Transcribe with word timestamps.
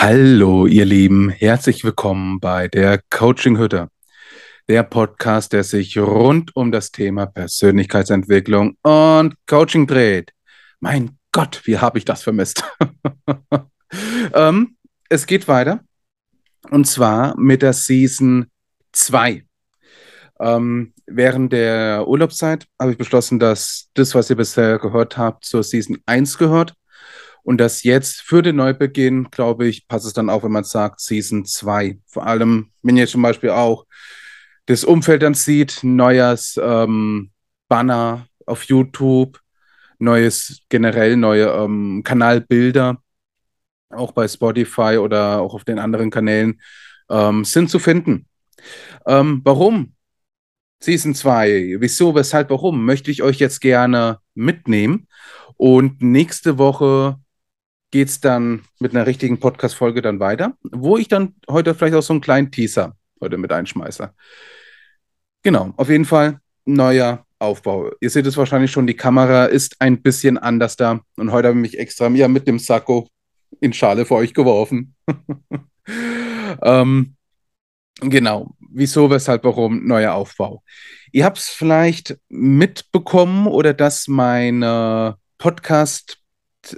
Hallo, 0.00 0.68
ihr 0.68 0.84
Lieben, 0.84 1.28
herzlich 1.28 1.82
willkommen 1.82 2.38
bei 2.38 2.68
der 2.68 3.02
Coaching 3.10 3.58
Hütte, 3.58 3.90
der 4.68 4.84
Podcast, 4.84 5.52
der 5.52 5.64
sich 5.64 5.98
rund 5.98 6.54
um 6.54 6.70
das 6.70 6.92
Thema 6.92 7.26
Persönlichkeitsentwicklung 7.26 8.76
und 8.82 9.34
Coaching 9.48 9.88
dreht. 9.88 10.32
Mein 10.78 11.18
Gott, 11.32 11.62
wie 11.64 11.78
habe 11.78 11.98
ich 11.98 12.04
das 12.04 12.22
vermisst? 12.22 12.62
ähm, 14.34 14.76
es 15.08 15.26
geht 15.26 15.48
weiter 15.48 15.80
und 16.70 16.86
zwar 16.86 17.36
mit 17.36 17.62
der 17.62 17.72
Season 17.72 18.46
2. 18.92 19.44
Ähm, 20.38 20.94
während 21.06 21.52
der 21.52 22.06
Urlaubszeit 22.06 22.68
habe 22.80 22.92
ich 22.92 22.98
beschlossen, 22.98 23.40
dass 23.40 23.90
das, 23.94 24.14
was 24.14 24.30
ihr 24.30 24.36
bisher 24.36 24.78
gehört 24.78 25.18
habt, 25.18 25.44
zur 25.44 25.64
Season 25.64 25.98
1 26.06 26.38
gehört 26.38 26.74
und 27.48 27.56
das 27.56 27.82
jetzt 27.82 28.20
für 28.20 28.42
den 28.42 28.56
Neubeginn, 28.56 29.30
glaube 29.30 29.66
ich, 29.68 29.88
passt 29.88 30.04
es 30.04 30.12
dann 30.12 30.28
auch, 30.28 30.44
wenn 30.44 30.52
man 30.52 30.64
sagt 30.64 31.00
Season 31.00 31.46
2. 31.46 31.98
Vor 32.04 32.26
allem, 32.26 32.72
wenn 32.82 32.98
ihr 32.98 33.06
zum 33.06 33.22
Beispiel 33.22 33.48
auch 33.48 33.86
das 34.66 34.84
Umfeld 34.84 35.22
dann 35.22 35.32
sieht, 35.32 35.78
neues 35.82 36.60
ähm, 36.62 37.30
Banner 37.66 38.26
auf 38.44 38.64
YouTube, 38.64 39.40
neues, 39.98 40.60
generell 40.68 41.16
neue 41.16 41.46
ähm, 41.46 42.02
Kanalbilder, 42.04 43.02
auch 43.88 44.12
bei 44.12 44.28
Spotify 44.28 44.98
oder 44.98 45.40
auch 45.40 45.54
auf 45.54 45.64
den 45.64 45.78
anderen 45.78 46.10
Kanälen, 46.10 46.60
ähm, 47.08 47.46
sind 47.46 47.70
zu 47.70 47.78
finden. 47.78 48.26
Ähm, 49.06 49.40
warum? 49.42 49.94
Season 50.80 51.14
2. 51.14 51.76
Wieso, 51.78 52.14
weshalb, 52.14 52.50
warum? 52.50 52.84
Möchte 52.84 53.10
ich 53.10 53.22
euch 53.22 53.38
jetzt 53.38 53.62
gerne 53.62 54.18
mitnehmen. 54.34 55.08
Und 55.56 56.02
nächste 56.02 56.58
Woche 56.58 57.18
geht 57.90 58.08
es 58.08 58.20
dann 58.20 58.62
mit 58.78 58.94
einer 58.94 59.06
richtigen 59.06 59.40
Podcast-Folge 59.40 60.02
dann 60.02 60.20
weiter, 60.20 60.54
wo 60.62 60.98
ich 60.98 61.08
dann 61.08 61.34
heute 61.48 61.74
vielleicht 61.74 61.94
auch 61.94 62.02
so 62.02 62.12
einen 62.12 62.20
kleinen 62.20 62.50
Teaser 62.50 62.96
heute 63.20 63.38
mit 63.38 63.52
einschmeiße. 63.52 64.12
Genau, 65.42 65.72
auf 65.76 65.88
jeden 65.88 66.04
Fall 66.04 66.40
neuer 66.64 67.24
Aufbau. 67.38 67.92
Ihr 68.00 68.10
seht 68.10 68.26
es 68.26 68.36
wahrscheinlich 68.36 68.70
schon, 68.70 68.86
die 68.86 68.96
Kamera 68.96 69.46
ist 69.46 69.76
ein 69.80 70.02
bisschen 70.02 70.38
anders 70.38 70.76
da 70.76 71.00
und 71.16 71.32
heute 71.32 71.48
habe 71.48 71.58
ich 71.58 71.62
mich 71.62 71.78
extra 71.78 72.08
ja, 72.08 72.28
mit 72.28 72.46
dem 72.46 72.58
Sakko 72.58 73.08
in 73.60 73.72
Schale 73.72 74.04
für 74.04 74.16
euch 74.16 74.34
geworfen. 74.34 74.94
ähm, 76.62 77.14
genau, 78.00 78.54
wieso, 78.70 79.08
weshalb, 79.10 79.44
warum, 79.44 79.86
neuer 79.86 80.14
Aufbau. 80.14 80.62
Ihr 81.12 81.24
habt 81.24 81.38
es 81.38 81.48
vielleicht 81.48 82.18
mitbekommen 82.28 83.46
oder 83.46 83.72
dass 83.72 84.08
meine 84.08 85.16
Podcast 85.38 86.18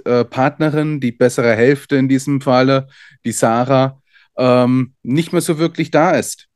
äh, 0.05 0.23
Partnerin, 0.25 0.99
die 0.99 1.11
bessere 1.11 1.55
Hälfte 1.55 1.95
in 1.95 2.07
diesem 2.07 2.41
Falle, 2.41 2.87
die 3.25 3.31
Sarah, 3.31 4.01
ähm, 4.37 4.93
nicht 5.03 5.33
mehr 5.33 5.41
so 5.41 5.57
wirklich 5.57 5.91
da 5.91 6.11
ist. 6.11 6.47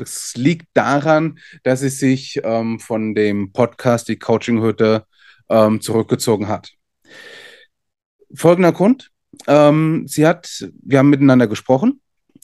Es 0.00 0.34
liegt 0.36 0.68
daran, 0.74 1.38
dass 1.62 1.80
sie 1.80 1.88
sich 1.88 2.40
ähm, 2.44 2.80
von 2.80 3.14
dem 3.14 3.52
Podcast 3.52 4.08
Die 4.08 4.18
Coaching-Hütte 4.18 5.04
ähm, 5.48 5.80
zurückgezogen 5.80 6.48
hat. 6.48 6.72
Folgender 8.34 8.72
Grund. 8.72 9.10
Ähm, 9.46 10.06
sie 10.06 10.26
hat, 10.26 10.68
wir 10.82 10.98
haben 10.98 11.10
miteinander 11.10 11.46
gesprochen 11.46 12.00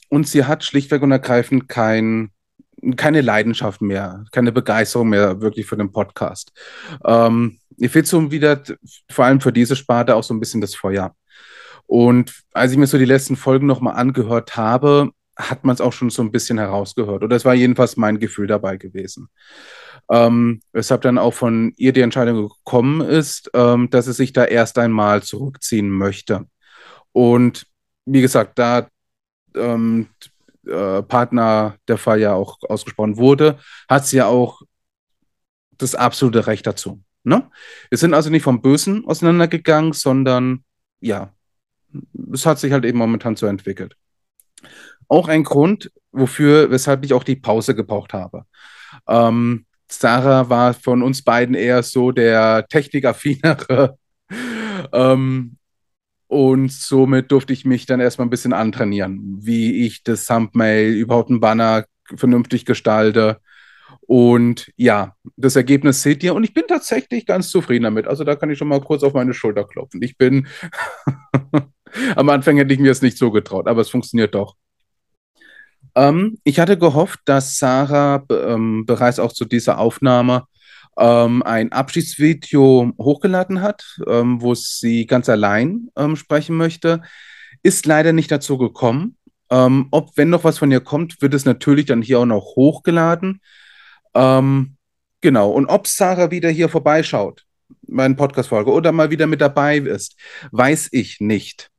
und 0.08 0.28
sie 0.28 0.44
hat 0.44 0.64
schlichtweg 0.64 1.02
und 1.02 1.12
ergreifend 1.12 1.68
kein, 1.68 2.30
keine 2.96 3.20
Leidenschaft 3.20 3.80
mehr, 3.80 4.24
keine 4.32 4.52
Begeisterung 4.52 5.08
mehr 5.10 5.40
wirklich 5.40 5.66
für 5.66 5.76
den 5.76 5.92
Podcast. 5.92 6.52
Ähm, 7.04 7.58
mir 7.76 7.90
fehlt 7.90 8.06
so 8.06 8.30
wieder, 8.30 8.62
vor 9.10 9.24
allem 9.24 9.40
für 9.40 9.52
diese 9.52 9.76
Sparte, 9.76 10.14
auch 10.14 10.24
so 10.24 10.34
ein 10.34 10.40
bisschen 10.40 10.60
das 10.60 10.74
Feuer. 10.74 11.14
Und 11.86 12.42
als 12.52 12.72
ich 12.72 12.78
mir 12.78 12.86
so 12.86 12.98
die 12.98 13.04
letzten 13.04 13.36
Folgen 13.36 13.66
nochmal 13.66 13.96
angehört 13.96 14.56
habe, 14.56 15.10
hat 15.36 15.64
man 15.64 15.74
es 15.74 15.80
auch 15.80 15.92
schon 15.92 16.10
so 16.10 16.22
ein 16.22 16.32
bisschen 16.32 16.58
herausgehört. 16.58 17.22
Oder 17.22 17.36
es 17.36 17.44
war 17.44 17.54
jedenfalls 17.54 17.96
mein 17.96 18.18
Gefühl 18.18 18.46
dabei 18.46 18.76
gewesen. 18.76 19.28
Ähm, 20.10 20.60
weshalb 20.72 21.02
dann 21.02 21.18
auch 21.18 21.34
von 21.34 21.72
ihr 21.76 21.92
die 21.92 22.00
Entscheidung 22.00 22.48
gekommen 22.48 23.00
ist, 23.00 23.50
ähm, 23.54 23.88
dass 23.90 24.06
sie 24.06 24.12
sich 24.12 24.32
da 24.32 24.44
erst 24.44 24.78
einmal 24.78 25.22
zurückziehen 25.22 25.88
möchte. 25.90 26.46
Und 27.12 27.66
wie 28.04 28.20
gesagt, 28.20 28.58
da 28.58 28.88
ähm, 29.54 30.08
äh, 30.66 31.02
Partner 31.02 31.76
der 31.88 31.98
Fall 31.98 32.20
ja 32.20 32.34
auch 32.34 32.58
ausgesprochen 32.68 33.16
wurde, 33.16 33.58
hat 33.88 34.06
sie 34.06 34.18
ja 34.18 34.26
auch 34.26 34.62
das 35.78 35.94
absolute 35.94 36.46
Recht 36.46 36.66
dazu. 36.66 37.02
Ne? 37.24 37.50
Wir 37.88 37.98
sind 37.98 38.14
also 38.14 38.30
nicht 38.30 38.42
vom 38.42 38.62
Bösen 38.62 39.04
auseinandergegangen, 39.06 39.92
sondern 39.92 40.64
ja, 41.00 41.32
es 42.32 42.46
hat 42.46 42.58
sich 42.58 42.72
halt 42.72 42.84
eben 42.84 42.98
momentan 42.98 43.36
so 43.36 43.46
entwickelt. 43.46 43.96
Auch 45.08 45.28
ein 45.28 45.44
Grund, 45.44 45.90
wofür, 46.10 46.70
weshalb 46.70 47.04
ich 47.04 47.12
auch 47.12 47.24
die 47.24 47.36
Pause 47.36 47.74
gebraucht 47.74 48.12
habe. 48.12 48.44
Ähm, 49.08 49.66
Sarah 49.88 50.48
war 50.48 50.74
von 50.74 51.02
uns 51.02 51.22
beiden 51.22 51.54
eher 51.54 51.82
so 51.82 52.12
der 52.12 52.66
Technikaffinere. 52.68 53.98
ähm, 54.92 55.56
und 56.32 56.72
somit 56.72 57.30
durfte 57.30 57.52
ich 57.52 57.64
mich 57.64 57.84
dann 57.86 58.00
erstmal 58.00 58.26
ein 58.26 58.30
bisschen 58.30 58.54
antrainieren, 58.54 59.38
wie 59.40 59.84
ich 59.86 60.02
das 60.02 60.24
Thumbnail, 60.26 60.92
überhaupt 60.92 61.30
ein 61.30 61.40
Banner 61.40 61.84
vernünftig 62.16 62.64
gestalte, 62.64 63.40
und 64.06 64.70
ja, 64.76 65.14
das 65.36 65.56
Ergebnis 65.56 66.02
seht 66.02 66.22
ihr 66.22 66.34
und 66.34 66.44
ich 66.44 66.52
bin 66.52 66.64
tatsächlich 66.68 67.24
ganz 67.24 67.50
zufrieden 67.50 67.84
damit. 67.84 68.06
Also 68.06 68.24
da 68.24 68.34
kann 68.34 68.50
ich 68.50 68.58
schon 68.58 68.68
mal 68.68 68.80
kurz 68.80 69.02
auf 69.02 69.14
meine 69.14 69.32
Schulter 69.32 69.64
klopfen. 69.64 70.02
Ich 70.02 70.18
bin, 70.18 70.48
am 72.16 72.28
Anfang 72.28 72.56
hätte 72.56 72.74
ich 72.74 72.80
mir 72.80 72.90
es 72.90 73.02
nicht 73.02 73.16
so 73.16 73.30
getraut, 73.30 73.68
aber 73.68 73.80
es 73.80 73.90
funktioniert 73.90 74.34
doch. 74.34 74.56
Ähm, 75.94 76.38
ich 76.44 76.58
hatte 76.58 76.76
gehofft, 76.78 77.20
dass 77.24 77.58
Sarah 77.58 78.24
ähm, 78.30 78.84
bereits 78.86 79.18
auch 79.18 79.32
zu 79.32 79.44
dieser 79.44 79.78
Aufnahme 79.78 80.44
ähm, 80.98 81.42
ein 81.42 81.72
Abschiedsvideo 81.72 82.92
hochgeladen 82.98 83.62
hat, 83.62 83.98
ähm, 84.06 84.42
wo 84.42 84.54
sie 84.54 85.06
ganz 85.06 85.28
allein 85.28 85.88
ähm, 85.96 86.16
sprechen 86.16 86.56
möchte. 86.56 87.02
Ist 87.62 87.86
leider 87.86 88.12
nicht 88.12 88.30
dazu 88.30 88.58
gekommen. 88.58 89.16
Ähm, 89.50 89.88
ob, 89.90 90.16
wenn 90.16 90.30
noch 90.30 90.44
was 90.44 90.58
von 90.58 90.70
ihr 90.70 90.80
kommt, 90.80 91.20
wird 91.20 91.34
es 91.34 91.44
natürlich 91.44 91.86
dann 91.86 92.02
hier 92.02 92.18
auch 92.18 92.26
noch 92.26 92.56
hochgeladen. 92.56 93.40
Ähm, 94.14 94.76
genau. 95.20 95.50
Und 95.50 95.66
ob 95.66 95.86
Sarah 95.86 96.30
wieder 96.30 96.50
hier 96.50 96.68
vorbeischaut, 96.68 97.44
meine 97.86 98.14
Podcast-Folge, 98.14 98.70
oder 98.70 98.92
mal 98.92 99.10
wieder 99.10 99.26
mit 99.26 99.40
dabei 99.40 99.78
ist, 99.78 100.16
weiß 100.52 100.88
ich 100.92 101.20
nicht. 101.20 101.70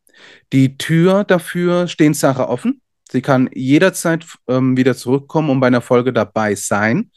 Die 0.51 0.77
Tür 0.77 1.23
dafür 1.23 1.87
steht 1.87 2.15
Sarah 2.15 2.47
offen. 2.47 2.81
Sie 3.11 3.21
kann 3.21 3.49
jederzeit 3.53 4.25
ähm, 4.47 4.77
wieder 4.77 4.95
zurückkommen 4.95 5.49
und 5.49 5.59
bei 5.59 5.67
einer 5.67 5.81
Folge 5.81 6.13
dabei 6.13 6.55
sein. 6.55 7.11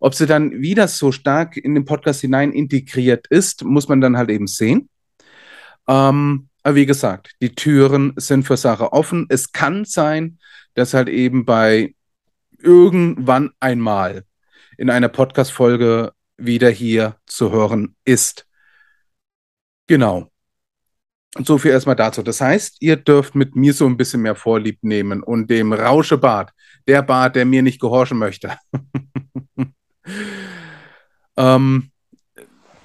Ob 0.00 0.14
sie 0.14 0.26
dann 0.26 0.60
wieder 0.60 0.88
so 0.88 1.12
stark 1.12 1.56
in 1.56 1.74
den 1.74 1.84
Podcast 1.84 2.20
hinein 2.20 2.52
integriert 2.52 3.26
ist, 3.28 3.64
muss 3.64 3.88
man 3.88 4.00
dann 4.00 4.16
halt 4.16 4.30
eben 4.30 4.46
sehen. 4.46 4.88
Ähm, 5.88 6.48
aber 6.62 6.74
wie 6.74 6.86
gesagt, 6.86 7.32
die 7.40 7.54
Türen 7.54 8.12
sind 8.16 8.44
für 8.44 8.56
Sarah 8.56 8.92
offen. 8.92 9.26
Es 9.28 9.52
kann 9.52 9.84
sein, 9.84 10.38
dass 10.74 10.94
halt 10.94 11.08
eben 11.08 11.44
bei 11.44 11.94
irgendwann 12.58 13.50
einmal 13.60 14.24
in 14.76 14.90
einer 14.90 15.08
Podcast-Folge 15.08 16.12
wieder 16.36 16.70
hier 16.70 17.16
zu 17.26 17.50
hören 17.50 17.96
ist. 18.04 18.46
Genau. 19.86 20.30
Und 21.36 21.46
so 21.46 21.58
viel 21.58 21.72
erstmal 21.72 21.96
dazu. 21.96 22.22
Das 22.22 22.40
heißt, 22.40 22.76
ihr 22.80 22.96
dürft 22.96 23.34
mit 23.34 23.54
mir 23.54 23.72
so 23.72 23.86
ein 23.86 23.96
bisschen 23.96 24.22
mehr 24.22 24.34
Vorlieb 24.34 24.78
nehmen 24.82 25.22
und 25.22 25.50
dem 25.50 25.72
Rauschebart, 25.72 26.52
der 26.86 27.02
Bart, 27.02 27.36
der 27.36 27.44
mir 27.44 27.62
nicht 27.62 27.80
gehorchen 27.80 28.18
möchte. 28.18 28.56
ähm, 31.36 31.90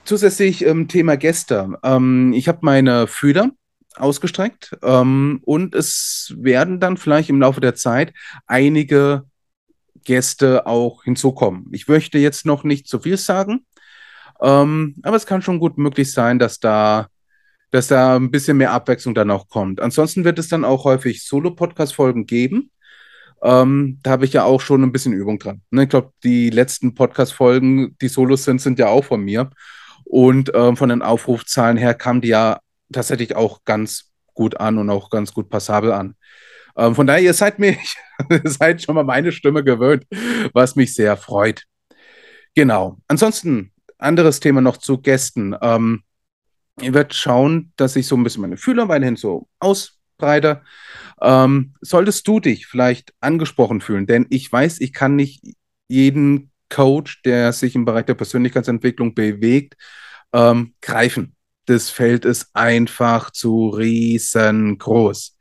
zusätzlich 0.06 0.66
ähm, 0.66 0.88
Thema 0.88 1.18
Gäste. 1.18 1.78
Ähm, 1.84 2.34
ich 2.34 2.48
habe 2.48 2.60
meine 2.62 3.08
Fühler 3.08 3.52
ausgestreckt 3.96 4.78
ähm, 4.84 5.40
und 5.44 5.75
es 5.75 6.34
werden 6.38 6.80
dann 6.80 6.98
vielleicht 6.98 7.30
im 7.30 7.40
Laufe 7.40 7.62
der 7.62 7.75
Zeit 7.75 8.14
einige 8.48 9.24
Gäste 10.04 10.66
auch 10.66 11.04
hinzukommen. 11.04 11.68
Ich 11.72 11.88
möchte 11.88 12.18
jetzt 12.18 12.46
noch 12.46 12.64
nicht 12.64 12.88
zu 12.88 13.00
viel 13.00 13.18
sagen, 13.18 13.66
ähm, 14.42 14.96
aber 15.04 15.16
es 15.16 15.26
kann 15.26 15.42
schon 15.42 15.60
gut 15.60 15.78
möglich 15.78 16.12
sein, 16.12 16.40
dass 16.40 16.60
da, 16.60 17.08
dass 17.72 17.88
da 17.88 18.16
ein 18.16 18.31
bisschen 18.31 18.58
mehr 18.58 18.72
Abwechslung 18.72 19.16
dann 19.16 19.31
auch 19.31 19.48
kommt. 19.48 19.80
Ansonsten 19.80 20.24
wird 20.24 20.40
es 20.40 20.50
dann 20.50 20.66
auch 20.66 20.84
häufig 20.84 21.24
Solo-Podcast-Folgen 21.24 22.26
geben. 22.26 22.72
Ähm, 23.44 24.00
da 24.04 24.12
habe 24.12 24.25
ich 24.25 24.34
ja 24.34 24.45
auch 24.45 24.62
schon 24.62 24.84
ein 24.84 24.94
bisschen 24.94 25.12
Übung 25.13 25.38
dran. 25.38 25.62
Ne? 25.69 25.84
Ich 25.84 25.90
glaube, 25.90 26.12
die 26.24 26.50
letzten 26.50 26.95
Podcast-Folgen, 26.95 27.98
die 28.01 28.07
Solos 28.07 28.45
sind, 28.45 28.62
sind 28.62 28.80
ja 28.80 28.88
auch 28.88 29.04
von 29.04 29.22
mir. 29.22 29.50
Und 30.06 30.51
ähm, 30.56 30.78
von 30.78 30.90
den 30.90 31.01
Aufrufzahlen 31.01 31.75
her 31.75 31.94
kamen 31.94 32.22
die 32.22 32.30
ja 32.30 32.60
tatsächlich 32.92 33.36
auch 33.36 33.66
ganz 33.66 34.12
gut 34.34 34.57
an 34.60 34.78
und 34.78 34.90
auch 34.90 35.10
ganz 35.10 35.34
gut 35.34 35.50
passabel 35.50 35.92
an. 35.92 36.16
Ähm, 36.78 36.95
von 36.95 37.06
daher, 37.06 37.22
ihr 37.22 37.34
seid 37.34 37.60
mir, 37.60 37.75
seid 38.45 38.81
schon 38.81 38.95
mal 38.95 39.04
meine 39.04 39.31
Stimme 39.31 39.63
gewöhnt, 39.63 40.06
was 40.54 40.75
mich 40.75 40.94
sehr 40.94 41.18
freut. 41.18 41.63
Genau. 42.56 42.98
Ansonsten, 43.07 43.72
anderes 43.98 44.40
Thema 44.40 44.62
noch 44.62 44.78
zu 44.78 45.00
Gästen. 45.00 45.56
Ähm, 45.62 46.04
ich 46.80 46.94
werde 46.94 47.13
schauen, 47.13 47.74
dass 47.75 47.95
ich 47.95 48.07
so 48.07 48.16
ein 48.16 48.24
bisschen 48.24 48.42
meine 48.42 48.57
Fühler 48.57 48.88
weiterhin 48.88 49.16
so 49.16 49.48
ausbreite. 50.13 50.62
Ähm, 51.21 51.74
solltest 51.81 52.27
du 52.27 52.39
dich 52.39 52.68
vielleicht 52.68 53.13
angesprochen 53.19 53.81
fühlen, 53.81 54.06
denn 54.06 54.25
ich 54.30 54.51
weiß, 54.51 54.81
ich 54.81 54.94
kann 54.94 55.15
nicht 55.15 55.44
jeden 55.88 56.51
Coach, 56.69 57.21
der 57.24 57.54
sich 57.54 57.75
im 57.75 57.86
Bereich 57.86 58.06
der 58.06 58.15
Persönlichkeitsentwicklung 58.15 59.13
bewegt, 59.13 59.75
ähm, 60.33 60.74
greifen. 60.81 61.36
Das 61.65 61.89
Feld 61.89 62.25
ist 62.25 62.50
einfach 62.54 63.31
zu 63.31 63.69
riesengroß. 63.69 65.38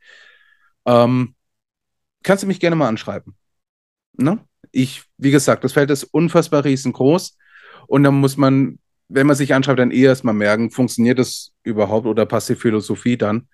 Ähm, 0.85 1.35
kannst 2.23 2.43
du 2.43 2.47
mich 2.47 2.59
gerne 2.59 2.75
mal 2.75 2.87
anschreiben. 2.87 3.35
Ne? 4.13 4.39
Ich, 4.71 5.03
wie 5.17 5.31
gesagt, 5.31 5.63
das 5.63 5.73
Feld 5.73 5.89
ist 5.89 6.03
unfassbar 6.05 6.63
riesengroß 6.63 7.37
und 7.87 8.03
dann 8.03 8.15
muss 8.15 8.37
man, 8.37 8.79
wenn 9.09 9.27
man 9.27 9.35
sich 9.35 9.53
anschreibt, 9.53 9.79
dann 9.79 9.91
eh 9.91 10.03
erstmal 10.03 10.33
merken, 10.33 10.71
funktioniert 10.71 11.19
das 11.19 11.51
überhaupt 11.63 12.05
oder 12.05 12.25
passt 12.25 12.49
die 12.49 12.55
Philosophie 12.55 13.17
dann? 13.17 13.47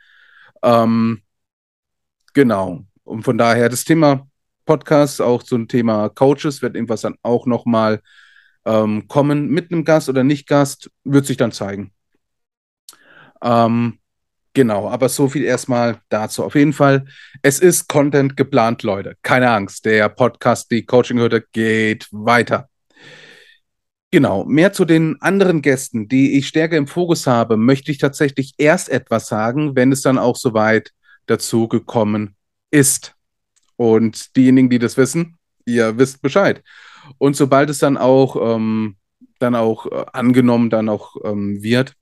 Ähm, 0.64 1.22
genau. 2.34 2.86
Und 3.04 3.24
von 3.24 3.38
daher 3.38 3.70
das 3.70 3.86
Thema 3.86 4.28
Podcast, 4.66 5.22
auch 5.22 5.44
zum 5.44 5.68
Thema 5.68 6.10
Coaches, 6.10 6.62
wird 6.62 6.76
irgendwas 6.76 7.02
dann 7.02 7.16
auch 7.24 7.46
nochmal 7.46 8.02
ähm, 8.66 9.08
kommen 9.08 9.50
mit 9.50 9.72
einem 9.72 9.84
Gast 9.84 10.10
oder 10.10 10.24
nicht 10.24 10.48
Gast, 10.48 10.92
wird 11.04 11.26
sich 11.26 11.38
dann 11.38 11.52
zeigen. 11.52 11.92
Ähm, 13.42 14.00
genau, 14.54 14.90
aber 14.90 15.10
so 15.10 15.28
viel 15.30 15.44
erstmal 15.44 16.00
dazu. 16.10 16.44
Auf 16.44 16.56
jeden 16.56 16.74
Fall, 16.74 17.06
es 17.42 17.60
ist 17.60 17.88
Content 17.88 18.38
geplant, 18.38 18.84
Leute. 18.84 19.16
Keine 19.24 19.50
Angst, 19.50 19.86
der 19.86 20.10
Podcast, 20.10 20.70
die 20.72 20.86
Coaching-Hürde 20.86 21.46
geht 21.52 22.08
weiter. 22.12 22.70
Genau, 24.12 24.44
mehr 24.44 24.74
zu 24.74 24.86
den 24.86 25.22
anderen 25.22 25.62
Gästen, 25.62 26.08
die 26.08 26.38
ich 26.38 26.48
stärker 26.48 26.78
im 26.78 26.88
Fokus 26.88 27.28
habe, 27.28 27.58
möchte 27.58 27.92
ich 27.92 28.00
tatsächlich 28.00 28.54
erst 28.58 28.90
etwas 28.90 29.28
sagen, 29.28 29.76
wenn 29.76 29.92
es 29.92 30.02
dann 30.02 30.18
auch 30.18 30.36
soweit 30.36 30.94
dazu 31.28 31.68
gekommen 31.68 32.36
ist. 32.72 33.16
Und 33.76 34.36
diejenigen, 34.36 34.70
die 34.70 34.80
das 34.80 34.98
wissen, 34.98 35.38
ihr 35.66 35.98
wisst 35.98 36.24
Bescheid. 36.24 36.64
Und 37.20 37.36
sobald 37.36 37.70
es 37.70 37.78
dann 37.78 37.98
auch, 37.98 38.56
ähm, 38.56 38.98
dann 39.38 39.56
auch 39.56 39.86
äh, 39.86 40.06
angenommen 40.12 40.70
dann 40.70 40.90
auch 40.90 41.16
ähm, 41.24 41.62
wird 41.62 41.94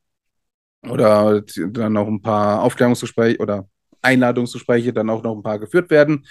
oder 0.89 1.41
dann 1.41 1.93
noch 1.93 2.07
ein 2.07 2.21
paar 2.21 2.63
Aufklärungsgespräche 2.63 3.37
oder 3.39 3.67
Einladungsgespräche 4.01 4.93
dann 4.93 5.09
auch 5.09 5.23
noch 5.23 5.35
ein 5.35 5.43
paar 5.43 5.59
geführt 5.59 5.89
werden, 5.89 6.25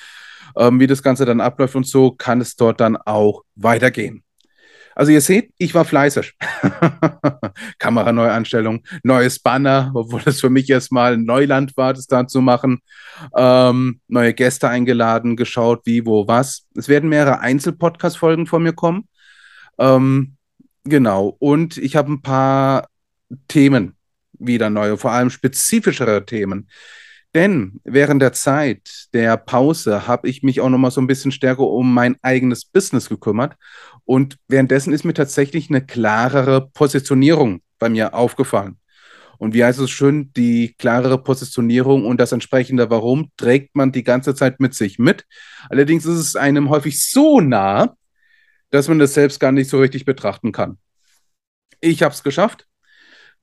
ähm, 0.57 0.81
wie 0.81 0.87
das 0.87 1.03
Ganze 1.03 1.27
dann 1.27 1.41
abläuft 1.41 1.77
und 1.77 1.87
so, 1.87 2.13
kann 2.13 2.41
es 2.41 2.57
dort 2.57 2.81
dann 2.81 2.97
auch 2.97 3.45
weitergehen. 3.55 4.25
Also 4.97 5.13
ihr 5.13 5.21
seht, 5.21 5.53
ich 5.59 5.75
war 5.75 5.85
fleißig. 5.85 6.33
Kameraneuanstellung, 7.79 8.83
neues 9.03 9.39
Banner, 9.39 9.93
obwohl 9.95 10.23
das 10.23 10.41
für 10.41 10.49
mich 10.49 10.71
erstmal 10.71 11.19
Neuland 11.19 11.77
war, 11.77 11.93
das 11.93 12.07
da 12.07 12.27
zu 12.27 12.41
machen. 12.41 12.81
Ähm, 13.37 14.01
neue 14.09 14.33
Gäste 14.33 14.71
eingeladen, 14.71 15.37
geschaut, 15.37 15.83
wie, 15.85 16.07
wo, 16.07 16.27
was. 16.27 16.67
Es 16.75 16.89
werden 16.89 17.11
mehrere 17.11 17.41
Einzelpodcast-Folgen 17.41 18.47
von 18.47 18.63
mir 18.63 18.73
kommen. 18.73 19.07
Ähm, 19.79 20.37
genau. 20.85 21.37
Und 21.41 21.77
ich 21.77 21.95
habe 21.95 22.13
ein 22.13 22.23
paar 22.23 22.89
Themen 23.49 23.97
wieder 24.39 24.71
neue, 24.71 24.97
vor 24.97 25.13
allem 25.13 25.29
spezifischere 25.29 26.25
Themen. 26.25 26.71
Denn 27.37 27.83
während 27.85 28.23
der 28.23 28.33
Zeit 28.33 29.09
der 29.13 29.37
Pause 29.37 30.07
habe 30.07 30.27
ich 30.27 30.43
mich 30.43 30.63
auch 30.63 30.71
noch 30.71 30.79
mal 30.79 30.91
so 30.91 31.03
ein 31.03 31.07
bisschen 31.07 31.33
stärker 31.33 31.65
um 31.65 31.93
mein 31.93 32.17
eigenes 32.23 32.65
Business 32.65 33.11
gekümmert 33.11 33.57
und 34.07 34.39
währenddessen 34.49 34.95
ist 34.95 35.05
mir 35.05 35.13
tatsächlich 35.13 35.69
eine 35.69 35.85
klarere 35.85 36.71
Positionierung 36.71 37.61
bei 37.79 37.91
mir 37.91 38.15
aufgefallen. 38.15 38.79
Und 39.37 39.53
wie 39.53 39.63
heißt 39.63 39.81
es 39.81 39.91
schön, 39.91 40.33
die 40.33 40.77
klarere 40.79 41.23
Positionierung 41.23 42.07
und 42.07 42.19
das 42.23 42.33
entsprechende 42.33 42.89
Warum 42.89 43.31
trägt 43.37 43.77
man 43.77 43.93
die 43.93 44.03
ganze 44.03 44.35
Zeit 44.35 44.59
mit 44.59 44.73
sich 44.73 44.99
mit. 44.99 45.27
Allerdings 45.69 46.07
ist 46.07 46.17
es 46.17 46.37
einem 46.37 46.71
häufig 46.71 47.05
so 47.05 47.43
nah, 47.43 47.97
dass 48.71 48.89
man 48.89 48.99
das 48.99 49.13
selbst 49.13 49.41
gar 49.41 49.53
nicht 49.53 49.69
so 49.69 49.79
richtig 49.79 50.07
betrachten 50.07 50.53
kann. 50.53 50.79
Ich 51.83 52.03
habe 52.03 52.15
es 52.15 52.23
geschafft. 52.23 52.67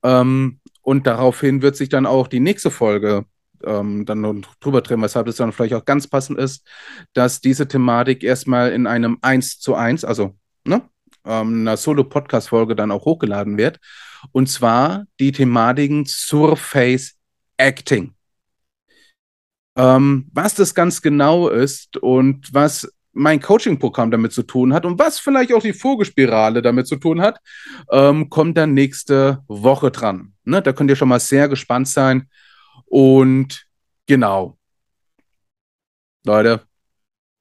Ähm, 0.01 0.61
und 0.81 1.05
daraufhin 1.05 1.61
wird 1.61 1.75
sich 1.75 1.89
dann 1.89 2.07
auch 2.07 2.27
die 2.27 2.39
nächste 2.39 2.71
Folge 2.71 3.25
ähm, 3.65 4.05
dann 4.05 4.21
noch 4.21 4.35
drüber 4.59 4.81
drehen, 4.81 5.01
weshalb 5.01 5.27
es 5.27 5.37
dann 5.37 5.51
vielleicht 5.51 5.73
auch 5.73 5.85
ganz 5.85 6.07
passend 6.07 6.39
ist, 6.39 6.67
dass 7.13 7.41
diese 7.41 7.67
Thematik 7.67 8.23
erstmal 8.23 8.71
in 8.71 8.87
einem 8.87 9.17
1 9.21 9.59
zu 9.59 9.75
1, 9.75 10.05
also 10.05 10.35
ne, 10.65 10.81
ähm, 11.25 11.61
einer 11.61 11.77
Solo-Podcast-Folge 11.77 12.75
dann 12.75 12.91
auch 12.91 13.05
hochgeladen 13.05 13.57
wird. 13.57 13.79
Und 14.31 14.47
zwar 14.47 15.05
die 15.19 15.31
Thematiken 15.31 16.05
Surface 16.05 17.15
Acting. 17.57 18.13
Ähm, 19.75 20.29
was 20.33 20.55
das 20.55 20.75
ganz 20.75 21.01
genau 21.01 21.49
ist 21.49 21.97
und 21.97 22.53
was 22.53 22.87
mein 23.13 23.39
Coaching-Programm 23.39 24.11
damit 24.11 24.33
zu 24.33 24.43
tun 24.43 24.73
hat 24.73 24.85
und 24.85 24.99
was 24.99 25.19
vielleicht 25.19 25.53
auch 25.53 25.61
die 25.61 25.73
Vogelspirale 25.73 26.61
damit 26.61 26.87
zu 26.87 26.95
tun 26.95 27.21
hat, 27.21 27.39
ähm, 27.91 28.29
kommt 28.29 28.57
dann 28.57 28.73
nächste 28.73 29.43
Woche 29.47 29.91
dran. 29.91 30.33
Ne? 30.43 30.61
Da 30.61 30.73
könnt 30.73 30.89
ihr 30.89 30.95
schon 30.95 31.09
mal 31.09 31.19
sehr 31.19 31.47
gespannt 31.47 31.87
sein. 31.87 32.27
Und 32.93 33.65
genau. 34.05 34.59
Leute, 36.23 36.61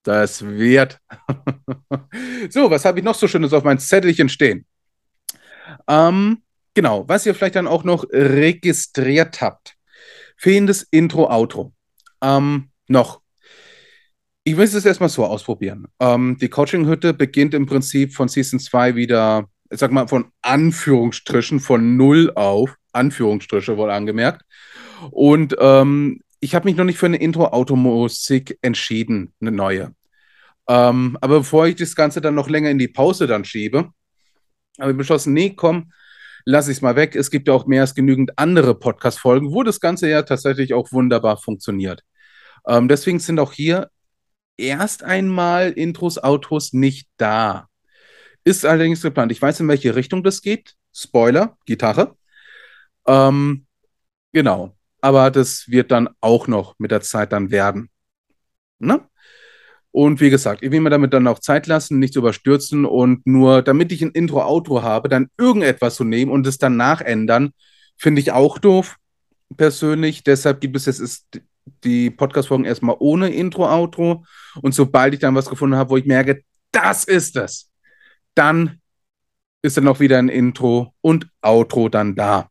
das 0.02 0.43
wird. 0.43 0.99
so, 2.49 2.70
was 2.70 2.87
habe 2.87 3.00
ich 3.00 3.04
noch 3.04 3.14
so 3.14 3.28
Schönes 3.28 3.52
auf 3.52 3.62
meinem 3.62 3.78
Zettelchen 3.78 4.31
stehen? 4.31 4.64
Ähm, 5.87 6.43
genau, 6.72 7.06
was 7.06 7.26
ihr 7.26 7.34
vielleicht 7.34 7.56
dann 7.56 7.66
auch 7.66 7.84
noch 7.84 8.06
registriert 8.10 9.43
habt. 9.43 9.75
Fehlendes 10.38 10.84
Intro-Outro. 10.90 11.75
Ähm, 12.22 12.70
noch. 12.88 13.20
Ich 14.44 14.56
will 14.56 14.64
es 14.64 14.87
erstmal 14.87 15.10
so 15.10 15.26
ausprobieren. 15.26 15.87
Ähm, 16.00 16.38
die 16.40 16.48
Coaching-Hütte 16.48 17.12
beginnt 17.12 17.52
im 17.52 17.66
Prinzip 17.66 18.14
von 18.14 18.28
Season 18.28 18.58
2 18.58 18.96
wieder, 18.96 19.50
ich 19.69 19.81
sag 19.81 19.93
mal, 19.93 20.08
von 20.08 20.32
Anführungsstrichen, 20.40 21.60
von 21.60 21.98
null 21.98 22.32
auf, 22.37 22.75
Anführungsstriche 22.93 23.76
wohl 23.76 23.90
angemerkt. 23.90 24.46
Und 25.10 25.56
ähm, 25.58 26.20
ich 26.40 26.54
habe 26.54 26.64
mich 26.64 26.76
noch 26.76 26.84
nicht 26.84 26.99
für 26.99 27.06
eine 27.06 27.19
Intro-Automusik 27.19 28.58
entschieden, 28.62 29.32
eine 29.40 29.52
neue. 29.52 29.94
Ähm, 30.69 31.16
aber 31.20 31.38
bevor 31.38 31.66
ich 31.66 31.76
das 31.76 31.94
Ganze 31.94 32.20
dann 32.20 32.34
noch 32.34 32.49
länger 32.49 32.70
in 32.70 32.78
die 32.78 32.88
Pause 32.88 33.26
dann 33.26 33.44
schiebe, 33.44 33.90
habe 34.81 34.90
ich 34.93 34.96
beschlossen, 34.96 35.32
nee, 35.34 35.54
komm, 35.54 35.93
lass 36.44 36.69
ich 36.69 36.78
es 36.78 36.82
mal 36.82 36.96
weg. 36.96 37.14
Es 37.14 37.31
gibt 37.31 37.49
ja 37.49 37.54
auch 37.54 37.66
mehr 37.66 37.82
als 37.82 37.94
genügend 37.94 38.38
andere 38.38 38.75
Podcast-Folgen, 38.75 39.52
wo 39.52 39.62
das 39.62 39.81
Ganze 39.81 40.08
ja 40.08 40.22
tatsächlich 40.22 40.75
auch 40.75 40.93
wunderbar 40.93 41.37
funktioniert. 41.37 42.02
Ähm, 42.66 42.88
deswegen 42.88 43.19
sind 43.20 43.38
auch 43.38 43.53
hier 43.53 43.91
erst 44.56 45.05
einmal 45.05 45.70
Intros, 45.72 46.19
Autos 46.19 46.72
nicht 46.72 47.08
da. 47.17 47.69
Ist 48.44 48.67
allerdings 48.67 49.03
geplant. 49.03 49.31
Ich 49.31 49.41
weiß, 49.41 49.60
in 49.60 49.69
welche 49.69 49.94
Richtung 49.94 50.24
das 50.24 50.43
geht. 50.43 50.74
Spoiler, 50.93 51.56
Gitarre. 51.67 52.17
Ähm, 53.06 53.67
genau 54.32 54.74
aber 55.03 55.31
das 55.31 55.69
wird 55.69 55.91
dann 55.91 56.09
auch 56.21 56.47
noch 56.47 56.79
mit 56.79 56.91
der 56.91 57.03
Zeit 57.03 57.32
dann 57.32 57.51
werden. 57.51 57.91
Ne? 58.79 59.01
Und 59.91 60.21
wie 60.21 60.31
gesagt, 60.31 60.63
ich 60.63 60.71
will 60.71 60.81
mir 60.81 60.91
damit 60.91 61.13
dann 61.13 61.27
auch 61.27 61.41
Zeit 61.41 61.67
lassen, 61.67 61.99
nicht 61.99 62.15
zu 62.15 62.21
überstürzen 62.21 62.87
und 62.87 63.27
nur, 63.27 63.61
damit 63.61 63.93
ich 63.93 64.01
ein 64.01 64.13
Intro-Outro 64.13 64.82
habe, 64.82 65.11
dann 65.11 65.29
irgendetwas 65.37 65.97
zu 65.97 66.05
nehmen 66.05 66.31
und 66.31 66.47
es 66.47 66.56
dann 66.56 66.79
nachändern, 66.79 67.53
finde 67.99 68.23
ich 68.23 68.32
auch 68.32 68.59
doof, 68.59 68.97
persönlich. 69.56 70.25
Deshalb 70.25 70.63
gibt 70.63 70.77
es 70.77 70.87
jetzt 70.87 71.27
die 71.85 72.11
Podcast-Folgen 72.11 72.65
erstmal 72.65 72.97
ohne 72.99 73.29
Intro-Outro. 73.29 74.25
Und 74.63 74.75
sobald 74.75 75.15
ich 75.15 75.21
dann 75.21 75.35
was 75.35 75.51
gefunden 75.51 75.77
habe, 75.77 75.91
wo 75.91 75.97
ich 75.99 76.06
merke, 76.06 76.43
das 76.71 77.05
ist 77.05 77.37
es, 77.37 77.71
dann 78.35 78.81
ist 79.63 79.77
dann 79.77 79.89
auch 79.89 80.01
wieder 80.01 80.19
ein 80.19 80.29
Intro 80.29 80.94
und 81.03 81.29
Outro 81.43 81.89
dann 81.89 82.15
da. 82.15 82.49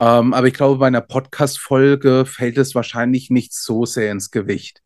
Ähm, 0.00 0.34
aber 0.34 0.46
ich 0.46 0.54
glaube, 0.54 0.78
bei 0.78 0.86
einer 0.86 1.00
Podcast-Folge 1.00 2.26
fällt 2.26 2.58
es 2.58 2.74
wahrscheinlich 2.74 3.30
nicht 3.30 3.54
so 3.54 3.86
sehr 3.86 4.10
ins 4.10 4.30
Gewicht. 4.30 4.82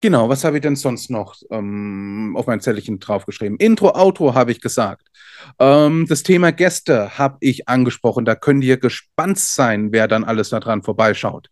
Genau, 0.00 0.28
was 0.28 0.42
habe 0.42 0.56
ich 0.56 0.62
denn 0.62 0.74
sonst 0.74 1.10
noch 1.10 1.36
ähm, 1.50 2.34
auf 2.36 2.48
mein 2.48 2.60
Zettelchen 2.60 2.98
draufgeschrieben? 2.98 3.56
Intro, 3.58 3.94
Outro 3.94 4.34
habe 4.34 4.50
ich 4.50 4.60
gesagt. 4.60 5.06
Ähm, 5.60 6.06
das 6.08 6.24
Thema 6.24 6.50
Gäste 6.50 7.18
habe 7.18 7.36
ich 7.38 7.68
angesprochen. 7.68 8.24
Da 8.24 8.34
könnt 8.34 8.64
ihr 8.64 8.78
gespannt 8.78 9.38
sein, 9.38 9.92
wer 9.92 10.08
dann 10.08 10.24
alles 10.24 10.48
da 10.48 10.58
dran 10.58 10.82
vorbeischaut. 10.82 11.50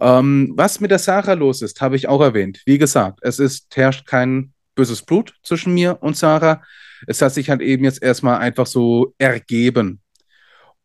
Ähm, 0.00 0.52
was 0.56 0.80
mit 0.80 0.90
der 0.90 0.98
Sarah 0.98 1.34
los 1.34 1.60
ist, 1.60 1.82
habe 1.82 1.96
ich 1.96 2.08
auch 2.08 2.22
erwähnt. 2.22 2.62
Wie 2.64 2.78
gesagt, 2.78 3.18
es 3.22 3.38
ist, 3.38 3.76
herrscht 3.76 4.06
kein 4.06 4.54
böses 4.74 5.02
Blut 5.02 5.34
zwischen 5.42 5.74
mir 5.74 5.98
und 6.00 6.16
Sarah. 6.16 6.62
Es 7.06 7.20
hat 7.20 7.34
sich 7.34 7.50
halt 7.50 7.60
eben 7.60 7.84
jetzt 7.84 8.02
erstmal 8.02 8.38
einfach 8.38 8.66
so 8.66 9.14
ergeben. 9.18 10.00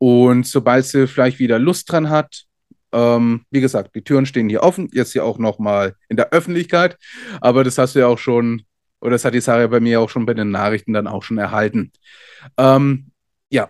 Und 0.02 0.48
sobald 0.48 0.84
sie 0.86 1.06
vielleicht 1.06 1.38
wieder 1.38 1.60
Lust 1.60 1.92
dran 1.92 2.10
hat, 2.10 2.46
ähm, 2.92 3.46
wie 3.52 3.62
gesagt, 3.62 3.94
die 3.94 4.02
Türen 4.04 4.26
stehen 4.26 4.50
hier 4.50 4.64
offen, 4.64 4.90
jetzt 4.94 5.12
hier 5.12 5.24
auch 5.24 5.38
nochmal 5.38 5.94
in 6.10 6.18
der 6.18 6.32
Öffentlichkeit, 6.32 6.98
aber 7.40 7.64
das 7.64 7.78
hast 7.78 7.94
du 7.94 8.00
ja 8.00 8.08
auch 8.08 8.18
schon, 8.18 8.64
oder 9.00 9.12
das 9.12 9.26
hat 9.26 9.36
die 9.36 9.42
Sarah 9.42 9.68
bei 9.68 9.80
mir 9.80 10.02
auch 10.02 10.10
schon 10.10 10.26
bei 10.26 10.34
den 10.34 10.50
Nachrichten 10.50 10.94
dann 10.94 11.06
auch 11.06 11.22
schon 11.22 11.38
erhalten. 11.38 11.92
Ähm, 12.58 13.12
ja, 13.52 13.70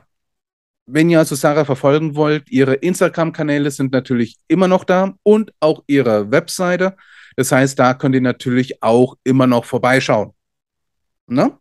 wenn 0.86 1.10
ihr 1.10 1.20
also 1.20 1.36
Sarah 1.36 1.66
verfolgen 1.66 2.16
wollt, 2.16 2.50
ihre 2.50 2.76
Instagram-Kanäle 2.76 3.70
sind 3.70 3.92
natürlich 3.92 4.38
immer 4.48 4.70
noch 4.70 4.86
da 4.86 5.14
und 5.24 5.52
auch 5.60 5.84
ihre 5.88 6.32
Webseite. 6.32 6.96
Das 7.36 7.52
heißt, 7.52 7.78
da 7.78 7.94
könnt 7.94 8.16
ihr 8.16 8.22
natürlich 8.22 8.82
auch 8.82 9.18
immer 9.26 9.48
noch 9.48 9.66
vorbeischauen. 9.66 10.32
Ne? 11.28 11.58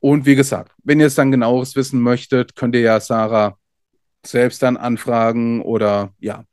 Und 0.00 0.26
wie 0.26 0.34
gesagt, 0.34 0.72
wenn 0.82 0.98
ihr 0.98 1.06
es 1.06 1.14
dann 1.14 1.30
genaueres 1.30 1.76
wissen 1.76 2.00
möchtet, 2.00 2.56
könnt 2.56 2.74
ihr 2.74 2.80
ja 2.80 2.98
Sarah 2.98 3.59
selbst 4.24 4.62
dann 4.62 4.76
anfragen 4.76 5.62
oder 5.62 6.14
ja, 6.18 6.44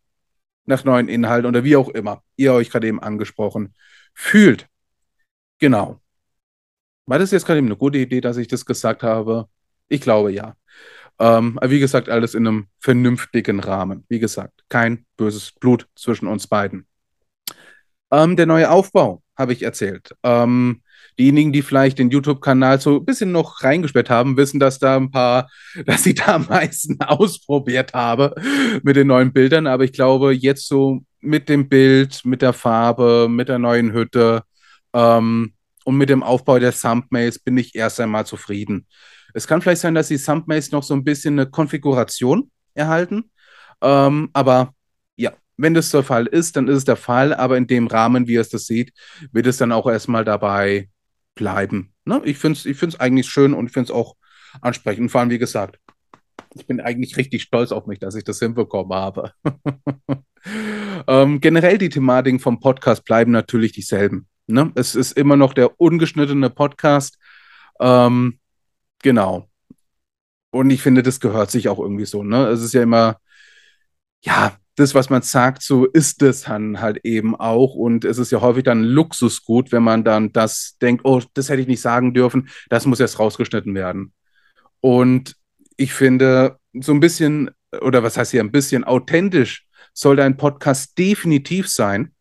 nach 0.65 0.83
neuen 0.83 1.07
Inhalten 1.07 1.47
oder 1.47 1.63
wie 1.63 1.75
auch 1.75 1.89
immer 1.89 2.23
ihr 2.35 2.53
euch 2.53 2.69
gerade 2.69 2.87
eben 2.87 3.01
angesprochen 3.01 3.73
fühlt. 4.13 4.67
Genau. 5.59 5.99
War 7.05 7.19
das 7.19 7.31
jetzt 7.31 7.45
gerade 7.45 7.59
eben 7.59 7.67
eine 7.67 7.77
gute 7.77 7.97
Idee, 7.97 8.21
dass 8.21 8.37
ich 8.37 8.47
das 8.47 8.65
gesagt 8.65 9.03
habe? 9.03 9.47
Ich 9.87 10.01
glaube 10.01 10.31
ja. 10.31 10.55
Ähm, 11.19 11.59
wie 11.63 11.79
gesagt, 11.79 12.09
alles 12.09 12.35
in 12.35 12.45
einem 12.47 12.67
vernünftigen 12.79 13.59
Rahmen. 13.59 14.05
Wie 14.09 14.19
gesagt, 14.19 14.65
kein 14.69 15.05
böses 15.15 15.51
Blut 15.53 15.87
zwischen 15.95 16.27
uns 16.27 16.47
beiden. 16.47 16.85
Ähm, 18.11 18.35
der 18.35 18.45
neue 18.45 18.69
Aufbau 18.69 19.23
habe 19.35 19.53
ich 19.53 19.63
erzählt. 19.63 20.15
Ähm, 20.23 20.81
diejenigen, 21.17 21.51
die 21.51 21.61
vielleicht 21.61 21.99
den 21.99 22.11
YouTube-Kanal 22.11 22.79
so 22.79 22.97
ein 22.97 23.05
bisschen 23.05 23.31
noch 23.31 23.63
reingesperrt 23.63 24.09
haben, 24.09 24.37
wissen, 24.37 24.59
dass 24.59 24.79
da 24.79 24.95
ein 24.95 25.11
paar, 25.11 25.49
dass 25.85 26.05
ich 26.05 26.15
da 26.15 26.35
am 26.35 26.47
meisten 26.47 26.99
ausprobiert 27.01 27.93
habe 27.93 28.35
mit 28.83 28.95
den 28.95 29.07
neuen 29.07 29.33
Bildern. 29.33 29.67
Aber 29.67 29.83
ich 29.83 29.93
glaube, 29.93 30.33
jetzt 30.33 30.67
so 30.67 31.01
mit 31.19 31.49
dem 31.49 31.69
Bild, 31.69 32.21
mit 32.23 32.41
der 32.41 32.53
Farbe, 32.53 33.27
mit 33.29 33.49
der 33.49 33.59
neuen 33.59 33.93
Hütte 33.93 34.43
ähm, 34.93 35.53
und 35.83 35.97
mit 35.97 36.09
dem 36.09 36.23
Aufbau 36.23 36.59
der 36.59 36.73
Thumbnails 36.73 37.39
bin 37.39 37.57
ich 37.57 37.75
erst 37.75 37.99
einmal 37.99 38.25
zufrieden. 38.25 38.85
Es 39.33 39.47
kann 39.47 39.61
vielleicht 39.61 39.81
sein, 39.81 39.95
dass 39.95 40.07
die 40.07 40.17
Thumbnails 40.17 40.71
noch 40.71 40.83
so 40.83 40.93
ein 40.93 41.03
bisschen 41.03 41.39
eine 41.39 41.49
Konfiguration 41.49 42.49
erhalten. 42.73 43.31
Ähm, 43.81 44.29
aber 44.33 44.73
ja, 45.15 45.33
wenn 45.57 45.73
das 45.73 45.91
der 45.91 46.03
Fall 46.03 46.27
ist, 46.27 46.55
dann 46.55 46.67
ist 46.67 46.77
es 46.77 46.85
der 46.85 46.95
Fall. 46.95 47.33
Aber 47.33 47.57
in 47.57 47.67
dem 47.67 47.87
Rahmen, 47.87 48.27
wie 48.27 48.33
ihr 48.33 48.41
es 48.41 48.49
das 48.49 48.65
sieht, 48.65 48.93
wird 49.31 49.47
es 49.47 49.57
dann 49.57 49.71
auch 49.71 49.87
erstmal 49.87 50.23
dabei 50.23 50.89
bleiben. 51.37 51.93
Ne? 52.03 52.21
Ich 52.25 52.37
finde 52.37 52.57
es 52.57 52.65
ich 52.65 52.77
find's 52.77 52.99
eigentlich 52.99 53.27
schön 53.27 53.53
und 53.53 53.67
ich 53.67 53.71
finde 53.71 53.91
es 53.91 53.95
auch 53.95 54.15
ansprechend. 54.61 55.03
Und 55.03 55.09
vor 55.09 55.21
allem, 55.21 55.29
wie 55.29 55.39
gesagt, 55.39 55.79
ich 56.55 56.67
bin 56.67 56.81
eigentlich 56.81 57.15
richtig 57.15 57.43
stolz 57.43 57.71
auf 57.71 57.87
mich, 57.87 57.99
dass 57.99 58.15
ich 58.15 58.25
das 58.25 58.39
hinbekommen 58.39 58.93
habe. 58.93 59.31
ähm, 61.07 61.39
generell 61.39 61.77
die 61.77 61.89
Thematiken 61.89 62.39
vom 62.39 62.59
Podcast 62.59 63.05
bleiben 63.05 63.31
natürlich 63.31 63.71
dieselben. 63.71 64.27
Ne? 64.47 64.71
Es 64.75 64.95
ist 64.95 65.13
immer 65.13 65.37
noch 65.37 65.53
der 65.53 65.79
ungeschnittene 65.79 66.49
Podcast. 66.49 67.17
Ähm, 67.79 68.39
Genau. 69.03 69.49
Und 70.51 70.69
ich 70.69 70.81
finde, 70.81 71.03
das 71.03 71.19
gehört 71.19 71.51
sich 71.51 71.69
auch 71.69 71.79
irgendwie 71.79 72.05
so. 72.05 72.23
Ne? 72.23 72.47
Es 72.47 72.61
ist 72.61 72.73
ja 72.73 72.81
immer, 72.83 73.17
ja, 74.21 74.57
das, 74.77 74.93
was 74.93 75.09
man 75.09 75.23
sagt, 75.23 75.63
so 75.63 75.85
ist 75.85 76.21
es 76.21 76.43
dann 76.43 76.79
halt 76.79 76.99
eben 77.03 77.35
auch. 77.35 77.73
Und 77.73 78.05
es 78.05 78.19
ist 78.19 78.31
ja 78.31 78.41
häufig 78.41 78.63
dann 78.63 78.83
Luxusgut, 78.83 79.71
wenn 79.71 79.83
man 79.83 80.03
dann 80.03 80.31
das 80.31 80.77
denkt, 80.81 81.03
oh, 81.03 81.21
das 81.33 81.49
hätte 81.49 81.61
ich 81.61 81.67
nicht 81.67 81.81
sagen 81.81 82.13
dürfen, 82.13 82.49
das 82.69 82.85
muss 82.85 82.99
jetzt 82.99 83.19
rausgeschnitten 83.19 83.73
werden. 83.73 84.13
Und 84.79 85.35
ich 85.77 85.93
finde, 85.93 86.57
so 86.73 86.93
ein 86.93 86.99
bisschen, 86.99 87.49
oder 87.81 88.03
was 88.03 88.17
heißt 88.17 88.31
hier, 88.31 88.41
ein 88.41 88.51
bisschen 88.51 88.83
authentisch 88.83 89.65
soll 89.93 90.15
dein 90.15 90.37
Podcast 90.37 90.95
definitiv 90.97 91.67
sein. 91.67 92.13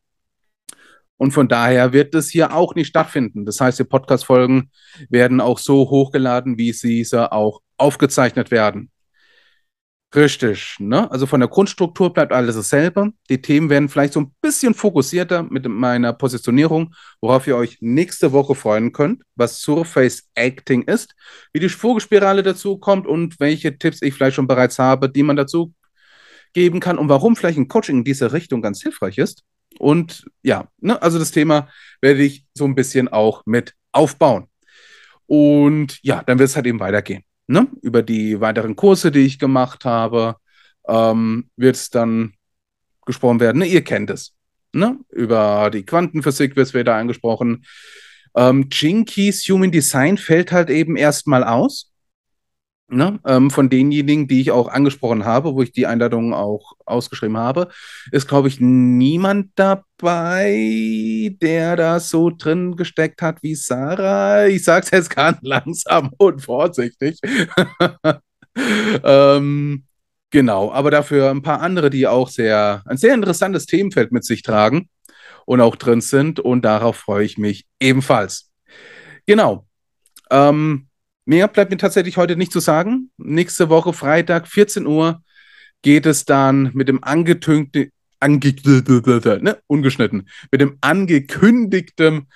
Und 1.19 1.33
von 1.33 1.49
daher 1.49 1.93
wird 1.93 2.15
das 2.15 2.31
hier 2.31 2.55
auch 2.55 2.75
nicht 2.75 2.89
stattfinden. 2.89 3.45
Das 3.45 3.61
heißt, 3.61 3.79
die 3.79 3.85
Podcast-Folgen 3.85 4.71
werden 5.11 5.43
auch 5.43 5.59
so 5.59 5.91
hochgeladen, 5.91 6.57
wie 6.57 6.73
sie 6.73 7.07
auch 7.15 7.61
aufgezeichnet 7.77 8.51
werden. 8.51 8.91
Richtig, 10.15 10.77
ne? 10.79 11.11
Also 11.11 11.27
von 11.27 11.41
der 11.41 11.49
Grundstruktur 11.49 12.13
bleibt 12.13 12.33
alles 12.33 12.55
dasselbe. 12.55 13.13
Die 13.29 13.43
Themen 13.43 13.69
werden 13.69 13.89
vielleicht 13.89 14.13
so 14.13 14.21
ein 14.21 14.33
bisschen 14.41 14.73
fokussierter 14.73 15.43
mit 15.43 15.69
meiner 15.69 16.13
Positionierung, 16.13 16.95
worauf 17.21 17.47
ihr 17.47 17.57
euch 17.57 17.79
nächste 17.81 18.33
Woche 18.33 18.55
freuen 18.55 18.93
könnt, 18.93 19.23
was 19.35 19.61
Surface 19.61 20.31
Acting 20.35 20.83
ist, 20.83 21.15
wie 21.53 21.59
die 21.61 21.69
Vogelspirale 21.69 22.43
dazu 22.43 22.79
kommt 22.79 23.07
und 23.07 23.41
welche 23.41 23.77
Tipps 23.79 24.01
ich 24.01 24.15
vielleicht 24.15 24.37
schon 24.37 24.47
bereits 24.47 24.79
habe, 24.79 25.11
die 25.11 25.23
man 25.23 25.37
dazu 25.37 25.75
geben 26.55 26.81
kann 26.81 26.99
und 26.99 27.09
warum 27.09 27.37
vielleicht 27.37 27.59
ein 27.59 27.69
Coaching 27.69 27.99
in 27.99 28.05
diese 28.05 28.33
Richtung 28.33 28.63
ganz 28.63 28.81
hilfreich 28.81 29.19
ist. 29.19 29.43
Und 29.79 30.25
ja, 30.43 30.69
ne, 30.79 31.01
also 31.03 31.19
das 31.19 31.33
Thema 31.33 31.69
werde 32.01 32.23
ich 32.23 32.47
so 32.55 32.65
ein 32.65 32.75
bisschen 32.75 33.09
auch 33.09 33.43
mit 33.45 33.75
aufbauen. 33.93 34.47
Und 35.27 35.99
ja, 36.03 36.23
dann 36.23 36.39
wird 36.39 36.49
es 36.49 36.57
halt 36.57 36.67
eben 36.67 36.81
weitergehen. 36.81 37.25
Ne? 37.47 37.69
Über 37.83 38.03
die 38.03 38.41
weiteren 38.41 38.76
Kurse, 38.76 39.11
die 39.11 39.21
ich 39.21 39.38
gemacht 39.38 39.85
habe, 39.85 40.37
ähm, 40.88 41.50
wird 41.57 41.76
es 41.76 41.91
dann 41.91 42.35
gesprochen 43.05 43.41
werden. 43.41 43.59
Ne? 43.59 43.67
Ihr 43.67 43.85
kennt 43.85 44.11
es. 44.11 44.35
Ne? 44.73 44.99
Über 45.11 45.71
die 45.71 45.85
Quantenphysik 45.85 46.57
wird 46.57 46.67
es 46.69 46.75
wieder 46.75 46.95
angesprochen. 46.95 47.65
Ähm, 48.37 48.69
Human 48.71 49.71
Design 49.71 50.19
fällt 50.19 50.53
halt 50.53 50.71
eben 50.71 50.97
erstmal 50.97 51.45
aus. 51.45 51.93
Ne, 52.88 53.19
ähm, 53.26 53.50
von 53.50 53.69
denjenigen, 53.69 54.28
die 54.28 54.40
ich 54.40 54.52
auch 54.52 54.69
angesprochen 54.69 55.25
habe, 55.25 55.55
wo 55.55 55.62
ich 55.62 55.73
die 55.73 55.88
Einladung 55.88 56.33
auch 56.33 56.75
ausgeschrieben 56.85 57.37
habe, 57.37 57.69
ist, 58.12 58.28
glaube 58.28 58.47
ich, 58.47 58.61
niemand 58.61 59.50
dabei, 59.57 61.35
der 61.43 61.75
da 61.75 61.99
so 61.99 62.31
drin 62.31 62.76
gesteckt 62.76 63.23
hat 63.23 63.43
wie 63.43 63.57
Sarah. 63.57 64.47
Ich 64.47 64.62
sage 64.62 64.85
es 64.85 64.93
jetzt 64.93 65.11
ganz 65.11 65.38
langsam 65.43 66.12
und 66.16 66.43
vorsichtig. 66.43 67.19
ähm, 69.05 69.85
genau, 70.31 70.71
aber 70.71 70.93
dafür 70.93 71.31
ein 71.33 71.43
paar 71.43 71.62
andere, 71.62 71.90
die 71.90 72.07
auch 72.07 72.28
sehr, 72.28 72.85
ein 72.87 72.99
sehr 72.99 73.14
interessantes 73.14 73.66
Themenfeld 73.66 74.12
mit 74.12 74.25
sich 74.25 74.43
tragen 74.43 74.88
und 75.45 75.61
auch 75.61 75.75
drin 75.75 76.00
sind. 76.00 76.38
Und 76.38 76.62
darauf 76.62 76.97
freue 76.97 77.25
ich 77.25 77.37
mich 77.37 77.66
ebenfalls. 77.81 78.52
Genau. 79.26 79.66
Ähm, 80.31 80.87
Mehr 81.28 81.49
bleibt 81.49 81.73
mir 81.73 81.76
tatsächlich 81.76 82.16
heute 82.16 82.37
nicht 82.37 82.52
zu 82.52 82.61
sagen. 82.61 83.11
Nächste 83.16 83.68
Woche, 83.68 83.92
Freitag, 83.92 84.47
14 84.47 84.87
Uhr, 84.87 85.23
geht 85.83 86.06
es 86.06 86.25
dann 86.25 86.71
mit 86.73 86.87
dem 86.87 87.02
angetünkten, 87.02 87.90
ange 88.21 88.54
ne, 89.40 89.59
ungeschnitten, 89.66 90.28
mit 90.52 90.61
dem 90.61 90.78
angekündigten 90.80 92.28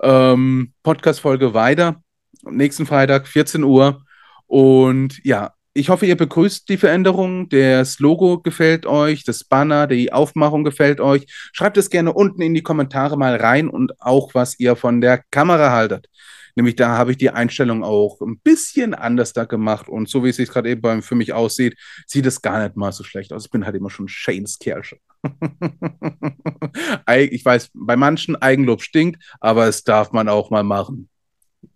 ähm, 0.00 0.72
Podcast-Folge 0.84 1.54
weiter. 1.54 2.02
Nächsten 2.48 2.86
Freitag, 2.86 3.26
14 3.26 3.64
Uhr. 3.64 4.04
Und 4.46 5.20
ja, 5.24 5.52
ich 5.74 5.88
hoffe, 5.88 6.06
ihr 6.06 6.16
begrüßt 6.16 6.68
die 6.68 6.76
Veränderung. 6.76 7.48
Das 7.48 7.98
Logo 7.98 8.38
gefällt 8.38 8.86
euch, 8.86 9.24
das 9.24 9.42
Banner, 9.42 9.88
die 9.88 10.12
Aufmachung 10.12 10.62
gefällt 10.62 11.00
euch. 11.00 11.26
Schreibt 11.52 11.78
es 11.78 11.90
gerne 11.90 12.12
unten 12.12 12.42
in 12.42 12.54
die 12.54 12.62
Kommentare 12.62 13.18
mal 13.18 13.34
rein 13.34 13.68
und 13.68 14.00
auch, 14.00 14.34
was 14.34 14.60
ihr 14.60 14.76
von 14.76 15.00
der 15.00 15.24
Kamera 15.32 15.72
haltet. 15.72 16.08
Nämlich 16.56 16.74
da 16.74 16.96
habe 16.96 17.10
ich 17.10 17.18
die 17.18 17.30
Einstellung 17.30 17.84
auch 17.84 18.20
ein 18.22 18.38
bisschen 18.38 18.94
anders 18.94 19.34
da 19.34 19.44
gemacht 19.44 19.88
und 19.88 20.08
so 20.08 20.24
wie 20.24 20.30
es 20.30 20.36
sich 20.36 20.48
gerade 20.48 20.70
eben 20.70 21.02
für 21.02 21.14
mich 21.14 21.34
aussieht, 21.34 21.76
sieht 22.06 22.24
es 22.24 22.40
gar 22.40 22.62
nicht 22.62 22.76
mal 22.76 22.92
so 22.92 23.04
schlecht 23.04 23.32
aus. 23.32 23.44
Ich 23.44 23.50
bin 23.50 23.66
halt 23.66 23.76
immer 23.76 23.90
schon 23.90 24.08
Shanes 24.08 24.58
Kerl. 24.58 24.82
ich 27.30 27.44
weiß, 27.44 27.70
bei 27.74 27.96
manchen 27.96 28.36
Eigenlob 28.36 28.80
stinkt, 28.80 29.22
aber 29.38 29.66
es 29.66 29.84
darf 29.84 30.12
man 30.12 30.30
auch 30.30 30.50
mal 30.50 30.64
machen. 30.64 31.10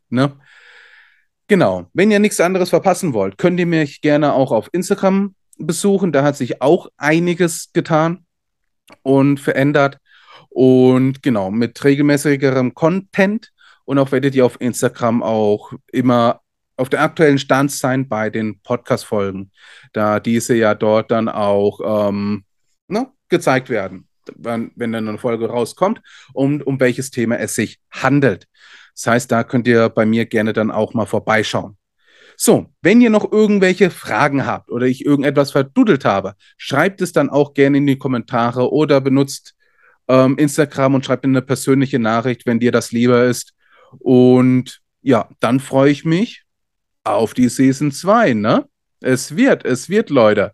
Ne? 0.08 0.32
Genau. 1.46 1.86
Wenn 1.92 2.10
ihr 2.10 2.18
nichts 2.18 2.40
anderes 2.40 2.70
verpassen 2.70 3.12
wollt, 3.12 3.36
könnt 3.36 3.60
ihr 3.60 3.66
mich 3.66 4.00
gerne 4.00 4.32
auch 4.32 4.50
auf 4.50 4.70
Instagram 4.72 5.34
besuchen. 5.58 6.12
Da 6.12 6.22
hat 6.22 6.36
sich 6.36 6.62
auch 6.62 6.88
einiges 6.96 7.70
getan 7.74 8.24
und 9.02 9.40
verändert. 9.40 9.98
Und 10.48 11.22
genau, 11.22 11.50
mit 11.50 11.84
regelmäßigerem 11.84 12.74
Content 12.74 13.52
und 13.90 13.98
auch 13.98 14.12
werdet 14.12 14.36
ihr 14.36 14.46
auf 14.46 14.60
Instagram 14.60 15.20
auch 15.20 15.72
immer 15.90 16.42
auf 16.76 16.88
der 16.88 17.02
aktuellen 17.02 17.40
Stand 17.40 17.72
sein 17.72 18.08
bei 18.08 18.30
den 18.30 18.60
Podcast-Folgen, 18.62 19.50
da 19.92 20.20
diese 20.20 20.54
ja 20.54 20.76
dort 20.76 21.10
dann 21.10 21.28
auch 21.28 21.80
ähm, 22.08 22.44
ne, 22.86 23.08
gezeigt 23.28 23.68
werden, 23.68 24.06
wenn, 24.36 24.70
wenn 24.76 24.92
dann 24.92 25.08
eine 25.08 25.18
Folge 25.18 25.48
rauskommt 25.48 26.00
und 26.32 26.64
um 26.64 26.78
welches 26.78 27.10
Thema 27.10 27.40
es 27.40 27.56
sich 27.56 27.80
handelt. 27.90 28.46
Das 28.94 29.08
heißt, 29.08 29.32
da 29.32 29.42
könnt 29.42 29.66
ihr 29.66 29.88
bei 29.88 30.06
mir 30.06 30.24
gerne 30.24 30.52
dann 30.52 30.70
auch 30.70 30.94
mal 30.94 31.06
vorbeischauen. 31.06 31.76
So, 32.36 32.72
wenn 32.82 33.00
ihr 33.00 33.10
noch 33.10 33.32
irgendwelche 33.32 33.90
Fragen 33.90 34.46
habt 34.46 34.70
oder 34.70 34.86
ich 34.86 35.04
irgendetwas 35.04 35.50
verdudelt 35.50 36.04
habe, 36.04 36.34
schreibt 36.56 37.00
es 37.00 37.12
dann 37.12 37.28
auch 37.28 37.54
gerne 37.54 37.78
in 37.78 37.88
die 37.88 37.98
Kommentare 37.98 38.72
oder 38.72 39.00
benutzt 39.00 39.56
ähm, 40.06 40.38
Instagram 40.38 40.94
und 40.94 41.04
schreibt 41.04 41.24
eine 41.24 41.42
persönliche 41.42 41.98
Nachricht, 41.98 42.46
wenn 42.46 42.60
dir 42.60 42.70
das 42.70 42.92
lieber 42.92 43.24
ist. 43.24 43.52
Und 43.98 44.80
ja, 45.02 45.28
dann 45.40 45.60
freue 45.60 45.90
ich 45.90 46.04
mich 46.04 46.44
auf 47.04 47.34
die 47.34 47.48
Season 47.48 47.92
2, 47.92 48.34
ne? 48.34 48.68
Es 49.00 49.36
wird, 49.36 49.64
es 49.64 49.88
wird, 49.88 50.10
Leute. 50.10 50.52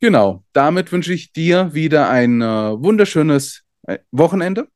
Genau, 0.00 0.44
damit 0.52 0.92
wünsche 0.92 1.14
ich 1.14 1.32
dir 1.32 1.72
wieder 1.72 2.10
ein 2.10 2.42
äh, 2.42 2.44
wunderschönes 2.44 3.62
äh, 3.86 3.98
Wochenende. 4.10 4.68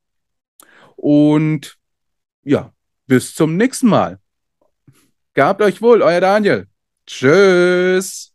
Und 0.96 1.76
ja, 2.42 2.72
bis 3.06 3.34
zum 3.34 3.56
nächsten 3.56 3.88
Mal. 3.88 4.18
Gehabt 5.34 5.60
euch 5.60 5.82
wohl, 5.82 6.02
euer 6.02 6.20
Daniel. 6.20 6.68
Tschüss. 7.06 8.29